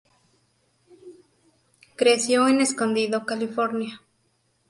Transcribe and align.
Creció 1.95 2.47
en 2.47 2.59
Escondido, 2.59 3.27
California. 3.27 4.01